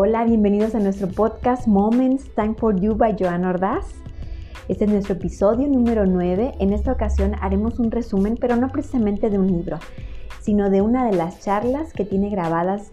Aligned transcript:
Hola, 0.00 0.22
bienvenidos 0.22 0.76
a 0.76 0.78
nuestro 0.78 1.08
podcast 1.08 1.66
Moments 1.66 2.32
Time 2.36 2.54
for 2.54 2.80
You 2.80 2.94
by 2.94 3.16
Joana 3.18 3.50
Ordaz. 3.50 3.96
Este 4.68 4.84
es 4.84 4.90
nuestro 4.92 5.14
episodio 5.14 5.66
número 5.66 6.06
9. 6.06 6.54
En 6.60 6.72
esta 6.72 6.92
ocasión 6.92 7.34
haremos 7.40 7.80
un 7.80 7.90
resumen, 7.90 8.36
pero 8.40 8.54
no 8.54 8.68
precisamente 8.68 9.28
de 9.28 9.40
un 9.40 9.48
libro, 9.48 9.80
sino 10.40 10.70
de 10.70 10.82
una 10.82 11.04
de 11.04 11.16
las 11.16 11.40
charlas 11.40 11.92
que 11.92 12.04
tiene 12.04 12.30
grabadas 12.30 12.92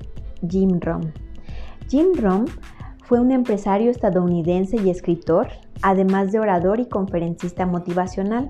Jim 0.50 0.80
Rom. 0.82 1.12
Jim 1.90 2.08
Rom 2.20 2.46
fue 3.04 3.20
un 3.20 3.32
empresario 3.32 3.92
estadounidense 3.92 4.78
y 4.78 4.90
escritor, 4.90 5.50
además 5.84 6.32
de 6.32 6.40
orador 6.40 6.80
y 6.80 6.88
conferencista 6.88 7.68
motivacional. 7.68 8.50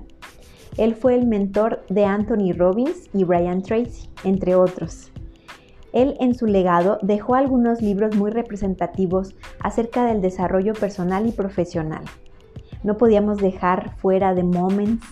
Él 0.78 0.94
fue 0.94 1.14
el 1.14 1.26
mentor 1.26 1.84
de 1.90 2.06
Anthony 2.06 2.54
Robbins 2.56 3.10
y 3.12 3.24
Brian 3.24 3.60
Tracy, 3.60 4.08
entre 4.24 4.54
otros. 4.54 5.12
Él 5.96 6.14
en 6.20 6.34
su 6.34 6.44
legado 6.44 6.98
dejó 7.00 7.36
algunos 7.36 7.80
libros 7.80 8.14
muy 8.16 8.30
representativos 8.30 9.34
acerca 9.60 10.04
del 10.04 10.20
desarrollo 10.20 10.74
personal 10.74 11.26
y 11.26 11.32
profesional. 11.32 12.02
No 12.82 12.98
podíamos 12.98 13.38
dejar 13.38 13.96
fuera 13.96 14.34
de 14.34 14.42
Moments 14.42 15.06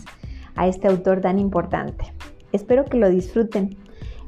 a 0.56 0.68
este 0.68 0.86
autor 0.86 1.22
tan 1.22 1.38
importante. 1.38 2.12
Espero 2.52 2.84
que 2.84 2.98
lo 2.98 3.08
disfruten. 3.08 3.78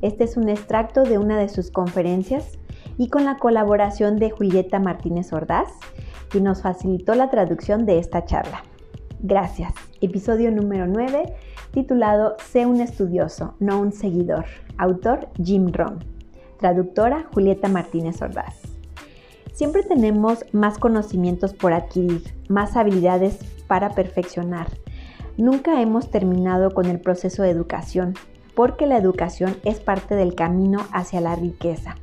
Este 0.01 0.24
es 0.24 0.38
un 0.38 0.48
extracto 0.48 1.02
de 1.02 1.19
una 1.19 1.38
de 1.38 1.51
sus 1.51 1.70
conferencias 1.70 2.59
y 2.96 3.10
con 3.10 3.27
la 3.27 3.37
colaboración 3.37 4.16
de 4.16 4.30
Julieta 4.30 4.79
Martínez 4.79 5.34
Ordaz, 5.34 5.68
quien 6.30 6.45
nos 6.45 6.62
facilitó 6.62 7.15
la 7.15 7.29
traducción 7.29 7.84
de 7.84 7.98
esta 7.98 8.24
charla. 8.24 8.62
Gracias. 9.20 9.74
Episodio 10.01 10.51
número 10.51 10.87
9, 10.87 11.34
titulado 11.73 12.34
Sé 12.38 12.65
un 12.65 12.80
estudioso, 12.80 13.57
no 13.60 13.79
un 13.79 13.93
seguidor. 13.93 14.46
Autor 14.79 15.29
Jim 15.37 15.70
Rohn. 15.70 16.15
Traductora 16.59 17.27
Julieta 17.33 17.69
Martínez 17.69 18.21
Ordaz. 18.23 18.60
Siempre 19.52 19.82
tenemos 19.82 20.45
más 20.52 20.79
conocimientos 20.79 21.54
por 21.54 21.73
adquirir, 21.73 22.23
más 22.48 22.76
habilidades 22.76 23.38
para 23.66 23.90
perfeccionar. 23.90 24.66
Nunca 25.37 25.80
hemos 25.80 26.10
terminado 26.10 26.73
con 26.73 26.87
el 26.87 27.01
proceso 27.01 27.43
de 27.43 27.51
educación, 27.51 28.15
porque 28.54 28.87
la 28.87 28.96
educación 28.96 29.57
es 29.65 29.80
parte 29.80 30.15
del 30.15 30.35
camino 30.35 30.80
hacia 30.93 31.21
la 31.21 31.37
riqueza. 31.37 31.96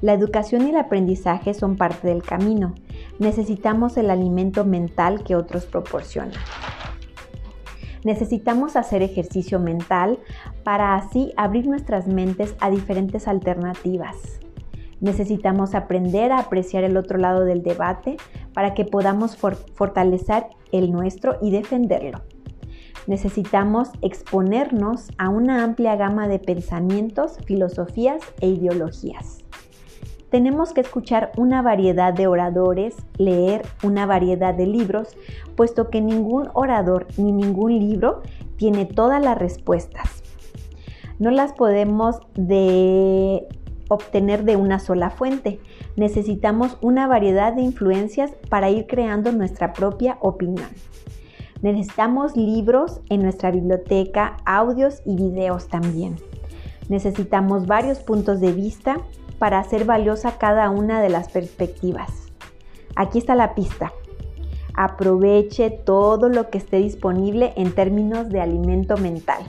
La 0.00 0.12
educación 0.12 0.66
y 0.66 0.70
el 0.70 0.76
aprendizaje 0.76 1.54
son 1.54 1.76
parte 1.76 2.08
del 2.08 2.22
camino. 2.22 2.74
Necesitamos 3.18 3.96
el 3.96 4.10
alimento 4.10 4.64
mental 4.64 5.24
que 5.24 5.34
otros 5.34 5.66
proporcionan. 5.66 6.32
Necesitamos 8.04 8.76
hacer 8.76 9.02
ejercicio 9.02 9.58
mental 9.58 10.18
para 10.62 10.94
así 10.94 11.32
abrir 11.36 11.66
nuestras 11.66 12.06
mentes 12.06 12.54
a 12.60 12.70
diferentes 12.70 13.26
alternativas. 13.26 14.16
Necesitamos 15.00 15.74
aprender 15.74 16.30
a 16.30 16.38
apreciar 16.38 16.84
el 16.84 16.96
otro 16.96 17.18
lado 17.18 17.44
del 17.44 17.62
debate 17.62 18.18
para 18.52 18.74
que 18.74 18.84
podamos 18.84 19.36
fortalecer 19.36 20.44
el 20.70 20.92
nuestro 20.92 21.38
y 21.42 21.50
defenderlo. 21.50 22.22
Necesitamos 23.06 23.90
exponernos 24.02 25.10
a 25.18 25.30
una 25.30 25.64
amplia 25.64 25.96
gama 25.96 26.28
de 26.28 26.38
pensamientos, 26.38 27.38
filosofías 27.46 28.22
e 28.40 28.48
ideologías 28.48 29.43
tenemos 30.30 30.72
que 30.72 30.80
escuchar 30.80 31.32
una 31.36 31.62
variedad 31.62 32.12
de 32.12 32.26
oradores, 32.26 32.96
leer 33.18 33.62
una 33.82 34.06
variedad 34.06 34.54
de 34.54 34.66
libros, 34.66 35.16
puesto 35.56 35.90
que 35.90 36.00
ningún 36.00 36.48
orador 36.54 37.06
ni 37.16 37.32
ningún 37.32 37.78
libro 37.78 38.22
tiene 38.56 38.84
todas 38.84 39.22
las 39.22 39.38
respuestas. 39.38 40.22
No 41.18 41.30
las 41.30 41.52
podemos 41.52 42.18
de 42.34 43.46
obtener 43.88 44.44
de 44.44 44.56
una 44.56 44.78
sola 44.78 45.10
fuente. 45.10 45.60
Necesitamos 45.96 46.78
una 46.80 47.06
variedad 47.06 47.52
de 47.52 47.62
influencias 47.62 48.32
para 48.48 48.70
ir 48.70 48.86
creando 48.86 49.30
nuestra 49.32 49.72
propia 49.72 50.18
opinión. 50.20 50.68
Necesitamos 51.62 52.36
libros 52.36 53.00
en 53.08 53.22
nuestra 53.22 53.50
biblioteca, 53.50 54.36
audios 54.44 55.00
y 55.06 55.16
videos 55.16 55.68
también. 55.68 56.16
Necesitamos 56.88 57.66
varios 57.66 58.00
puntos 58.00 58.40
de 58.40 58.52
vista, 58.52 58.98
para 59.38 59.58
hacer 59.58 59.84
valiosa 59.84 60.38
cada 60.38 60.70
una 60.70 61.00
de 61.00 61.08
las 61.08 61.28
perspectivas. 61.28 62.10
Aquí 62.96 63.18
está 63.18 63.34
la 63.34 63.54
pista. 63.54 63.92
Aproveche 64.74 65.70
todo 65.70 66.28
lo 66.28 66.50
que 66.50 66.58
esté 66.58 66.78
disponible 66.78 67.52
en 67.56 67.72
términos 67.72 68.28
de 68.28 68.40
alimento 68.40 68.96
mental. 68.96 69.42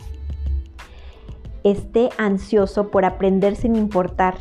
Esté 1.64 2.10
ansioso 2.18 2.92
por 2.92 3.06
aprender 3.06 3.56
sin 3.56 3.76
importar 3.76 4.36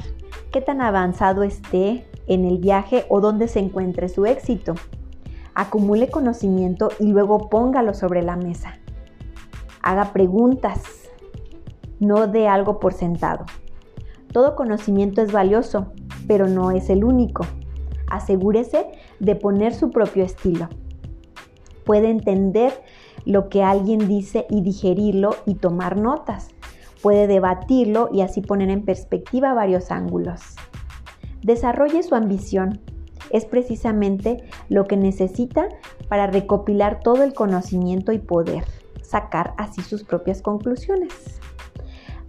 qué 0.53 0.61
tan 0.61 0.81
avanzado 0.81 1.43
esté 1.43 2.07
en 2.27 2.45
el 2.45 2.59
viaje 2.59 3.07
o 3.09 3.21
dónde 3.21 3.49
se 3.49 3.61
encuentre 3.61 4.09
su 4.09 4.27
éxito. 4.27 4.75
Acumule 5.55 6.09
conocimiento 6.09 6.91
y 6.99 7.07
luego 7.07 7.49
póngalo 7.49 7.95
sobre 7.95 8.23
la 8.23 8.37
mesa. 8.37 8.79
Haga 9.83 10.13
preguntas, 10.13 10.83
no 11.99 12.27
dé 12.27 12.49
algo 12.49 12.81
por 12.81 12.93
sentado. 12.93 13.47
Todo 14.35 14.57
conocimiento 14.57 15.23
es 15.23 15.31
valioso, 15.31 15.93
pero 16.27 16.49
no 16.49 16.73
es 16.73 16.91
el 16.91 17.05
único. 17.05 17.47
Asegúrese 18.11 18.89
de 19.21 19.37
poner 19.37 19.73
su 19.73 19.93
propio 19.93 20.25
estilo. 20.25 20.69
Puede 21.85 22.11
entender 22.11 22.73
lo 23.25 23.49
que 23.49 23.63
alguien 23.63 24.09
dice 24.09 24.45
y 24.51 24.61
digerirlo 24.63 25.37
y 25.47 25.55
tomar 25.55 25.97
notas. 25.97 26.49
Puede 27.01 27.29
debatirlo 27.29 28.09
y 28.13 28.23
así 28.23 28.41
poner 28.41 28.71
en 28.71 28.85
perspectiva 28.85 29.55
varios 29.55 29.93
ángulos. 29.93 30.41
Desarrolle 31.43 32.03
su 32.03 32.17
ambición. 32.17 32.81
Es 33.31 33.45
precisamente 33.45 34.43
lo 34.69 34.87
que 34.87 34.97
necesita 34.97 35.69
para 36.09 36.27
recopilar 36.27 36.99
todo 37.05 37.23
el 37.23 37.35
conocimiento 37.35 38.11
y 38.11 38.19
poder 38.19 38.65
sacar 39.01 39.55
así 39.59 39.81
sus 39.83 40.03
propias 40.03 40.43
conclusiones 40.43 41.41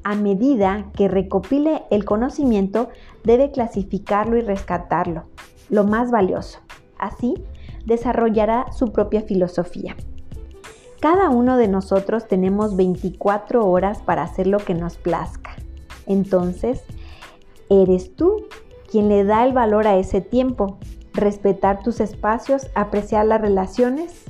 a 0.06 0.14
medida 0.14 0.92
que 0.94 1.08
recopile 1.08 1.82
el 1.90 2.06
conocimiento, 2.06 2.90
debe 3.24 3.50
clasificarlo 3.50 4.38
y 4.38 4.42
rescatarlo, 4.42 5.24
lo 5.70 5.84
más 5.84 6.12
valioso. 6.12 6.60
Así, 7.00 7.34
desarrollará 7.88 8.72
su 8.72 8.92
propia 8.92 9.24
filosofía. 9.24 9.96
Cada 11.02 11.32
uno 11.32 11.58
de 11.58 11.68
nosotros 11.68 12.28
tenemos 12.28 12.76
24 12.76 13.68
horas 13.68 14.04
para 14.04 14.22
hacer 14.22 14.46
lo 14.46 14.60
que 14.60 14.76
nos 14.76 14.98
plazca. 14.98 15.56
Entonces, 16.06 16.84
eres 17.72 18.16
tú 18.16 18.46
quien 18.88 19.10
le 19.10 19.24
da 19.24 19.44
el 19.44 19.54
valor 19.54 19.88
a 19.88 19.98
ese 19.98 20.22
tiempo, 20.22 20.78
respetar 21.14 21.82
tus 21.82 22.00
espacios, 22.00 22.68
apreciar 22.76 23.26
las 23.26 23.42
relaciones. 23.42 24.24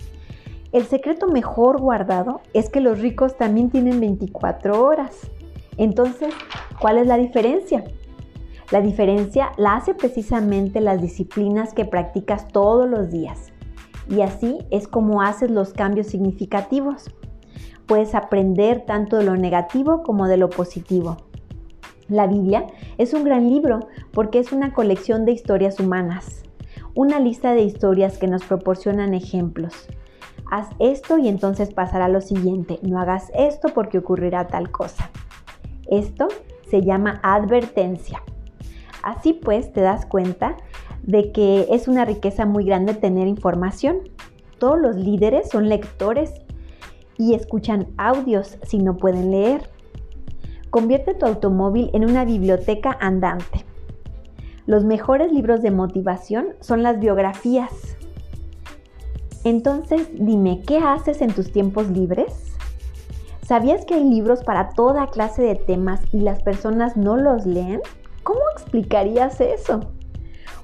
El 0.72 0.86
secreto 0.86 1.28
mejor 1.28 1.82
guardado 1.82 2.40
es 2.54 2.70
que 2.70 2.80
los 2.80 3.00
ricos 3.00 3.36
también 3.36 3.70
tienen 3.70 4.00
24 4.00 4.82
horas. 4.82 5.30
Entonces, 5.78 6.34
¿cuál 6.80 6.98
es 6.98 7.08
la 7.08 7.18
diferencia? 7.18 7.84
La 8.72 8.82
diferencia 8.82 9.52
la 9.58 9.76
hace 9.76 9.94
precisamente 9.94 10.82
las 10.82 11.02
disciplinas 11.02 11.74
que 11.74 11.86
practicas 11.86 12.48
todos 12.48 12.90
los 12.90 13.12
días. 13.12 13.52
Y 14.10 14.22
así 14.22 14.60
es 14.72 14.88
como 14.88 15.22
haces 15.22 15.52
los 15.52 15.74
cambios 15.74 16.08
significativos. 16.08 17.06
Puedes 17.86 18.16
aprender 18.16 18.86
tanto 18.86 19.18
de 19.18 19.26
lo 19.26 19.36
negativo 19.36 20.02
como 20.02 20.28
de 20.28 20.38
lo 20.38 20.50
positivo. 20.50 21.18
La 22.08 22.28
Biblia 22.28 22.68
es 22.98 23.14
un 23.14 23.24
gran 23.24 23.50
libro 23.50 23.88
porque 24.12 24.40
es 24.40 24.52
una 24.52 24.74
colección 24.74 25.26
de 25.26 25.32
historias 25.32 25.80
humanas, 25.80 26.44
una 26.94 27.20
lista 27.20 27.54
de 27.54 27.62
historias 27.62 28.18
que 28.18 28.28
nos 28.28 28.44
proporcionan 28.44 29.14
ejemplos. 29.14 29.88
Haz 30.52 30.70
esto 30.80 31.18
y 31.18 31.28
entonces 31.28 31.74
pasará 31.74 32.08
lo 32.08 32.22
siguiente, 32.22 32.80
no 32.84 33.00
hagas 33.00 33.32
esto 33.36 33.70
porque 33.74 33.98
ocurrirá 33.98 34.48
tal 34.48 34.70
cosa. 34.70 35.10
Esto 35.90 36.28
se 36.70 36.82
llama 36.82 37.20
advertencia. 37.24 38.22
Así 39.04 39.34
pues, 39.34 39.72
te 39.72 39.82
das 39.82 40.06
cuenta 40.06 40.58
de 41.04 41.32
que 41.32 41.68
es 41.70 41.88
una 41.88 42.06
riqueza 42.06 42.46
muy 42.46 42.66
grande 42.66 42.94
tener 42.94 43.28
información. 43.28 44.00
Todos 44.58 44.80
los 44.80 44.96
líderes 44.96 45.50
son 45.50 45.70
lectores 45.70 46.34
y 47.18 47.34
escuchan 47.34 47.88
audios 47.98 48.58
si 48.64 48.80
no 48.80 48.98
pueden 48.98 49.32
leer. 49.32 49.70
Convierte 50.70 51.14
tu 51.14 51.26
automóvil 51.26 51.90
en 51.94 52.04
una 52.04 52.26
biblioteca 52.26 52.98
andante. 53.00 53.66
Los 54.66 54.84
mejores 54.84 55.32
libros 55.32 55.62
de 55.62 55.72
motivación 55.72 56.56
son 56.60 56.82
las 56.82 57.00
biografías. 57.00 57.96
Entonces, 59.44 60.10
dime, 60.14 60.64
¿qué 60.66 60.80
haces 60.80 61.22
en 61.22 61.32
tus 61.32 61.52
tiempos 61.52 61.90
libres? 61.92 62.45
¿Sabías 63.46 63.86
que 63.86 63.94
hay 63.94 64.04
libros 64.04 64.44
para 64.44 64.70
toda 64.70 65.06
clase 65.06 65.44
de 65.44 65.54
temas 65.54 66.02
y 66.12 66.22
las 66.22 66.42
personas 66.42 66.98
no 66.98 67.16
los 67.16 67.46
leen? 67.46 67.80
¿Cómo 68.24 68.40
explicarías 68.56 69.40
eso? 69.40 69.82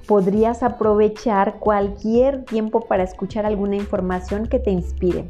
Podrías 0.08 0.64
aprovechar 0.64 1.60
cualquier 1.60 2.44
tiempo 2.44 2.80
para 2.80 3.04
escuchar 3.04 3.46
alguna 3.46 3.76
información 3.76 4.48
que 4.48 4.58
te 4.58 4.72
inspire. 4.72 5.28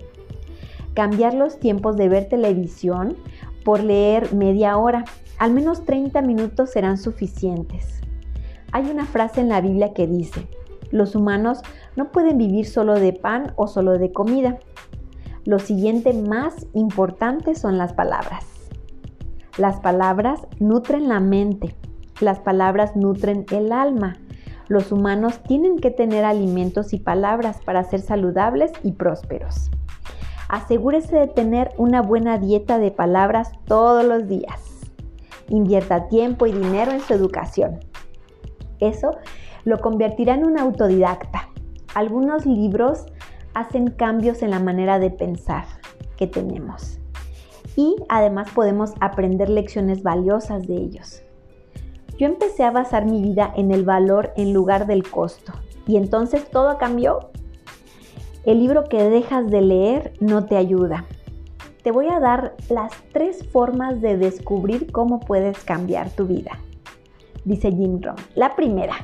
Cambiar 0.94 1.34
los 1.34 1.58
tiempos 1.58 1.98
de 1.98 2.08
ver 2.08 2.26
televisión 2.26 3.18
por 3.66 3.84
leer 3.84 4.32
media 4.32 4.78
hora. 4.78 5.04
Al 5.38 5.52
menos 5.52 5.84
30 5.84 6.22
minutos 6.22 6.70
serán 6.70 6.96
suficientes. 6.96 8.00
Hay 8.72 8.90
una 8.90 9.04
frase 9.04 9.42
en 9.42 9.50
la 9.50 9.60
Biblia 9.60 9.92
que 9.92 10.06
dice, 10.06 10.48
los 10.90 11.14
humanos 11.14 11.60
no 11.96 12.12
pueden 12.12 12.38
vivir 12.38 12.64
solo 12.64 12.94
de 12.94 13.12
pan 13.12 13.52
o 13.56 13.66
solo 13.66 13.98
de 13.98 14.10
comida. 14.10 14.58
Lo 15.44 15.58
siguiente 15.58 16.12
más 16.12 16.66
importante 16.72 17.56
son 17.56 17.76
las 17.76 17.92
palabras. 17.94 18.44
Las 19.58 19.80
palabras 19.80 20.40
nutren 20.60 21.08
la 21.08 21.18
mente, 21.18 21.74
las 22.20 22.38
palabras 22.38 22.94
nutren 22.94 23.44
el 23.50 23.72
alma. 23.72 24.16
Los 24.68 24.92
humanos 24.92 25.42
tienen 25.42 25.80
que 25.80 25.90
tener 25.90 26.24
alimentos 26.24 26.92
y 26.92 27.00
palabras 27.00 27.58
para 27.64 27.82
ser 27.82 28.00
saludables 28.00 28.70
y 28.84 28.92
prósperos. 28.92 29.70
Asegúrese 30.48 31.16
de 31.16 31.26
tener 31.26 31.72
una 31.76 32.02
buena 32.02 32.38
dieta 32.38 32.78
de 32.78 32.92
palabras 32.92 33.50
todos 33.66 34.04
los 34.04 34.28
días. 34.28 34.60
Invierta 35.48 36.08
tiempo 36.08 36.46
y 36.46 36.52
dinero 36.52 36.92
en 36.92 37.00
su 37.00 37.14
educación. 37.14 37.80
Eso 38.78 39.16
lo 39.64 39.80
convertirá 39.80 40.34
en 40.34 40.44
un 40.44 40.58
autodidacta. 40.58 41.48
Algunos 41.94 42.46
libros 42.46 43.06
hacen 43.54 43.90
cambios 43.90 44.42
en 44.42 44.50
la 44.50 44.60
manera 44.60 44.98
de 44.98 45.10
pensar 45.10 45.64
que 46.16 46.26
tenemos. 46.26 46.98
Y 47.76 47.96
además 48.08 48.50
podemos 48.54 48.92
aprender 49.00 49.48
lecciones 49.48 50.02
valiosas 50.02 50.66
de 50.66 50.76
ellos. 50.76 51.22
Yo 52.18 52.26
empecé 52.26 52.64
a 52.64 52.70
basar 52.70 53.06
mi 53.06 53.22
vida 53.22 53.52
en 53.56 53.72
el 53.72 53.84
valor 53.84 54.32
en 54.36 54.52
lugar 54.52 54.86
del 54.86 55.08
costo. 55.08 55.52
Y 55.86 55.96
entonces 55.96 56.48
todo 56.50 56.78
cambió. 56.78 57.30
El 58.44 58.58
libro 58.58 58.84
que 58.84 59.02
dejas 59.08 59.50
de 59.50 59.62
leer 59.62 60.12
no 60.20 60.44
te 60.44 60.56
ayuda. 60.56 61.06
Te 61.82 61.90
voy 61.90 62.08
a 62.08 62.20
dar 62.20 62.54
las 62.68 62.92
tres 63.12 63.44
formas 63.48 64.00
de 64.00 64.16
descubrir 64.16 64.92
cómo 64.92 65.20
puedes 65.20 65.64
cambiar 65.64 66.10
tu 66.10 66.26
vida. 66.26 66.58
Dice 67.44 67.72
Jim 67.72 68.00
Rohn. 68.00 68.16
La 68.36 68.54
primera, 68.54 68.94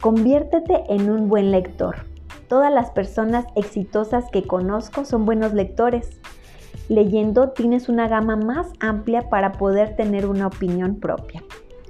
conviértete 0.00 0.84
en 0.88 1.10
un 1.10 1.28
buen 1.28 1.50
lector. 1.50 2.09
Todas 2.50 2.72
las 2.72 2.90
personas 2.90 3.46
exitosas 3.54 4.28
que 4.32 4.42
conozco 4.42 5.04
son 5.04 5.24
buenos 5.24 5.54
lectores. 5.54 6.20
Leyendo 6.88 7.50
tienes 7.50 7.88
una 7.88 8.08
gama 8.08 8.34
más 8.34 8.72
amplia 8.80 9.28
para 9.28 9.52
poder 9.52 9.94
tener 9.94 10.26
una 10.26 10.48
opinión 10.48 10.96
propia. 10.96 11.44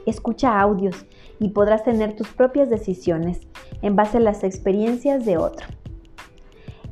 Escucha 0.04 0.60
audios 0.60 1.06
y 1.38 1.48
podrás 1.48 1.82
tener 1.82 2.14
tus 2.14 2.28
propias 2.28 2.68
decisiones 2.68 3.40
en 3.80 3.96
base 3.96 4.18
a 4.18 4.20
las 4.20 4.44
experiencias 4.44 5.24
de 5.24 5.38
otro. 5.38 5.66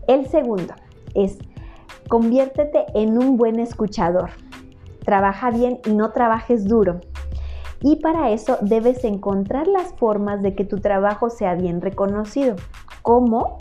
El 0.07 0.25
segundo 0.29 0.73
es 1.13 1.37
conviértete 2.09 2.87
en 2.95 3.19
un 3.19 3.37
buen 3.37 3.61
escuchador. 3.61 4.31
Trabaja 5.05 5.51
bien 5.51 5.81
y 5.85 5.91
no 5.91 6.13
trabajes 6.13 6.65
duro. 6.65 7.01
Y 7.83 7.97
para 7.97 8.31
eso 8.31 8.57
debes 8.63 9.05
encontrar 9.05 9.69
las 9.69 9.93
formas 9.93 10.41
de 10.41 10.55
que 10.55 10.65
tu 10.65 10.79
trabajo 10.79 11.29
sea 11.29 11.55
bien 11.55 11.83
reconocido. 11.83 12.57
¿Cómo? 13.09 13.57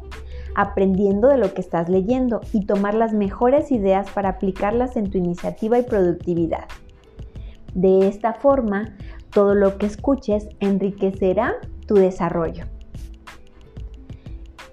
Aprendiendo 0.55 1.29
de 1.29 1.37
lo 1.37 1.53
que 1.53 1.61
estás 1.61 1.87
leyendo 1.87 2.41
y 2.51 2.65
tomar 2.65 2.93
las 2.93 3.13
mejores 3.13 3.71
ideas 3.71 4.11
para 4.11 4.27
aplicarlas 4.27 4.97
en 4.97 5.09
tu 5.09 5.17
iniciativa 5.17 5.79
y 5.79 5.83
productividad. 5.83 6.65
De 7.73 8.09
esta 8.09 8.33
forma, 8.33 8.97
todo 9.31 9.55
lo 9.55 9.77
que 9.77 9.85
escuches 9.85 10.49
enriquecerá 10.59 11.53
tu 11.85 11.93
desarrollo. 11.93 12.65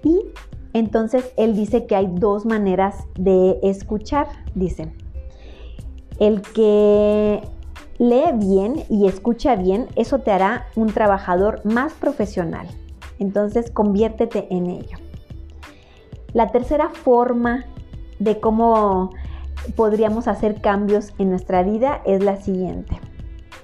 Y 0.03 0.19
entonces 0.73 1.31
él 1.37 1.55
dice 1.55 1.85
que 1.85 1.95
hay 1.95 2.07
dos 2.11 2.45
maneras 2.45 2.97
de 3.17 3.57
escuchar, 3.63 4.27
dice. 4.55 4.91
El 6.19 6.41
que 6.41 7.39
lee 7.97 8.31
bien 8.33 8.83
y 8.89 9.07
escucha 9.07 9.55
bien, 9.55 9.87
eso 9.95 10.19
te 10.19 10.31
hará 10.31 10.65
un 10.75 10.87
trabajador 10.87 11.61
más 11.63 11.93
profesional. 11.93 12.67
Entonces 13.19 13.71
conviértete 13.71 14.47
en 14.49 14.67
ello. 14.67 14.97
La 16.33 16.51
tercera 16.51 16.89
forma 16.89 17.65
de 18.19 18.39
cómo 18.39 19.11
podríamos 19.75 20.27
hacer 20.27 20.61
cambios 20.61 21.13
en 21.17 21.29
nuestra 21.29 21.63
vida 21.63 22.01
es 22.05 22.23
la 22.23 22.37
siguiente. 22.37 22.99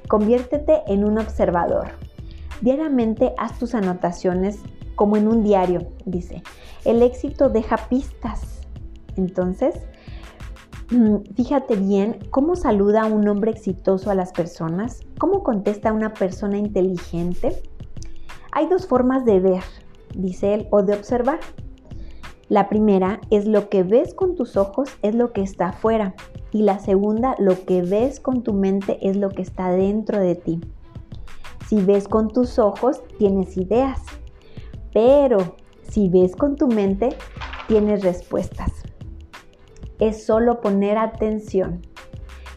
Conviértete 0.07 0.81
en 0.87 1.03
un 1.03 1.17
observador. 1.17 1.89
Diariamente 2.61 3.33
haz 3.37 3.57
tus 3.57 3.75
anotaciones 3.75 4.59
como 4.95 5.17
en 5.17 5.27
un 5.27 5.43
diario, 5.43 5.87
dice. 6.05 6.43
El 6.85 7.01
éxito 7.01 7.49
deja 7.49 7.77
pistas. 7.89 8.61
Entonces, 9.15 9.75
mm, 10.91 11.33
fíjate 11.35 11.75
bien 11.75 12.19
cómo 12.29 12.55
saluda 12.55 13.05
un 13.05 13.27
hombre 13.27 13.51
exitoso 13.51 14.11
a 14.11 14.15
las 14.15 14.31
personas, 14.31 14.99
cómo 15.17 15.43
contesta 15.43 15.91
una 15.91 16.13
persona 16.13 16.57
inteligente, 16.57 17.63
hay 18.51 18.67
dos 18.67 18.87
formas 18.87 19.25
de 19.25 19.39
ver, 19.39 19.63
dice 20.15 20.53
él, 20.53 20.67
o 20.71 20.83
de 20.83 20.93
observar. 20.93 21.39
La 22.49 22.67
primera 22.67 23.21
es 23.29 23.47
lo 23.47 23.69
que 23.69 23.83
ves 23.83 24.13
con 24.13 24.35
tus 24.35 24.57
ojos 24.57 24.89
es 25.01 25.15
lo 25.15 25.31
que 25.31 25.41
está 25.41 25.69
afuera. 25.69 26.15
Y 26.51 26.63
la 26.63 26.79
segunda, 26.79 27.35
lo 27.39 27.65
que 27.65 27.81
ves 27.81 28.19
con 28.19 28.43
tu 28.43 28.51
mente 28.51 28.97
es 29.07 29.15
lo 29.15 29.29
que 29.29 29.41
está 29.41 29.71
dentro 29.71 30.19
de 30.19 30.35
ti. 30.35 30.59
Si 31.67 31.81
ves 31.81 32.09
con 32.09 32.27
tus 32.27 32.59
ojos, 32.59 33.01
tienes 33.17 33.55
ideas. 33.55 34.01
Pero 34.93 35.55
si 35.83 36.09
ves 36.09 36.35
con 36.35 36.57
tu 36.57 36.67
mente, 36.67 37.15
tienes 37.69 38.03
respuestas. 38.03 38.73
Es 39.99 40.25
solo 40.25 40.59
poner 40.59 40.97
atención. 40.97 41.79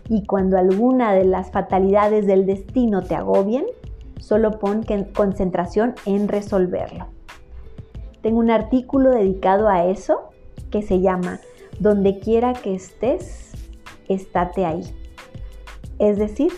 Y 0.09 0.27
cuando 0.27 0.59
alguna 0.59 1.15
de 1.15 1.25
las 1.25 1.53
fatalidades 1.53 2.27
del 2.27 2.47
destino 2.47 3.03
te 3.03 3.15
agobien, 3.15 3.65
solo 4.25 4.59
pon 4.59 4.87
concentración 5.15 5.95
en 6.07 6.29
resolverlo. 6.29 7.09
Tengo 8.23 8.39
un 8.39 8.51
artículo 8.51 9.11
dedicado 9.11 9.69
a 9.69 9.85
eso 9.85 10.31
que 10.71 10.81
se 10.81 11.03
llama 11.03 11.41
Donde 11.79 12.21
quiera 12.21 12.55
que 12.55 12.75
estés, 12.75 13.53
estate 14.09 14.65
ahí. 14.65 14.83
Es 15.99 16.17
decir, 16.17 16.53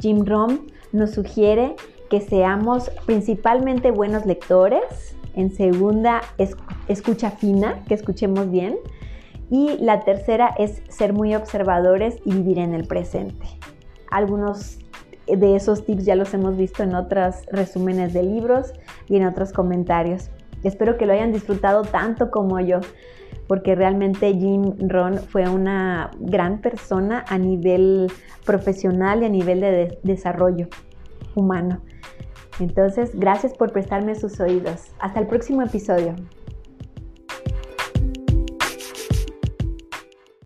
Jim 0.00 0.26
Rohn 0.26 0.66
nos 0.92 1.12
sugiere 1.12 1.76
que 2.10 2.20
seamos 2.20 2.90
principalmente 3.06 3.90
buenos 3.90 4.26
lectores, 4.26 5.16
en 5.34 5.50
segunda 5.50 6.20
escucha 6.88 7.30
fina, 7.30 7.82
que 7.88 7.94
escuchemos 7.94 8.50
bien, 8.50 8.76
y 9.50 9.78
la 9.78 10.00
tercera 10.00 10.54
es 10.58 10.82
ser 10.90 11.14
muy 11.14 11.34
observadores 11.34 12.18
y 12.26 12.34
vivir 12.34 12.58
en 12.58 12.74
el 12.74 12.86
presente. 12.86 13.46
Algunos 14.10 14.78
de 15.26 15.56
esos 15.56 15.84
tips 15.84 16.04
ya 16.04 16.16
los 16.16 16.34
hemos 16.34 16.56
visto 16.56 16.82
en 16.82 16.94
otros 16.94 17.36
resúmenes 17.50 18.12
de 18.12 18.22
libros 18.22 18.72
y 19.08 19.16
en 19.16 19.26
otros 19.26 19.52
comentarios. 19.52 20.30
Espero 20.62 20.96
que 20.96 21.06
lo 21.06 21.12
hayan 21.12 21.32
disfrutado 21.32 21.82
tanto 21.82 22.30
como 22.30 22.60
yo, 22.60 22.80
porque 23.48 23.74
realmente 23.74 24.32
Jim 24.32 24.74
Ron 24.88 25.18
fue 25.18 25.48
una 25.48 26.10
gran 26.20 26.60
persona 26.60 27.24
a 27.28 27.38
nivel 27.38 28.10
profesional 28.44 29.22
y 29.22 29.26
a 29.26 29.28
nivel 29.28 29.60
de 29.60 29.98
desarrollo 30.02 30.68
humano. 31.34 31.80
Entonces, 32.60 33.10
gracias 33.14 33.54
por 33.54 33.72
prestarme 33.72 34.14
sus 34.14 34.38
oídos. 34.38 34.92
Hasta 35.00 35.20
el 35.20 35.26
próximo 35.26 35.62
episodio. 35.62 36.14